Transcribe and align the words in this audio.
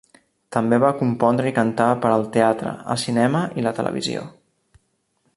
També 0.55 0.77
va 0.83 0.87
compondre 1.01 1.51
i 1.51 1.53
cantar 1.57 1.89
per 2.05 2.13
al 2.13 2.25
teatre, 2.37 2.71
el 2.95 2.99
cinema 3.05 3.43
i 3.63 3.67
la 3.67 3.75
televisió. 3.81 4.25